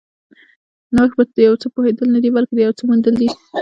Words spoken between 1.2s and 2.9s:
په یو څه پوهېدل نه دي، بلکې د یو څه